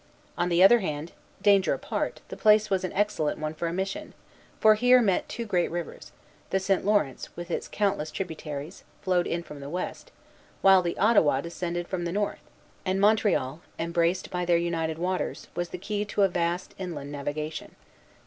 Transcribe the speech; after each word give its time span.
On 0.35 0.49
the 0.49 0.63
other 0.63 0.79
hand, 0.79 1.11
danger 1.43 1.75
apart, 1.75 2.21
the 2.29 2.35
place 2.35 2.71
was 2.71 2.83
an 2.83 2.91
excellent 2.93 3.37
one 3.37 3.53
for 3.53 3.67
a 3.67 3.71
mission; 3.71 4.15
for 4.59 4.73
here 4.73 4.99
met 4.99 5.29
two 5.29 5.45
great 5.45 5.69
rivers: 5.69 6.11
the 6.49 6.59
St. 6.59 6.83
Lawrence, 6.83 7.29
with 7.35 7.51
its 7.51 7.67
countless 7.67 8.09
tributaries, 8.09 8.83
flowed 9.03 9.27
in 9.27 9.43
from 9.43 9.59
the 9.59 9.69
west, 9.69 10.09
while 10.63 10.81
the 10.81 10.97
Ottawa 10.97 11.39
descended 11.39 11.87
from 11.87 12.05
the 12.05 12.11
north; 12.11 12.41
and 12.83 12.99
Montreal, 12.99 13.61
embraced 13.77 14.31
by 14.31 14.43
their 14.43 14.57
uniting 14.57 14.97
waters, 14.99 15.49
was 15.53 15.69
the 15.69 15.77
key 15.77 16.03
to 16.05 16.23
a 16.23 16.27
vast 16.27 16.73
inland 16.79 17.11
navigation. 17.11 17.75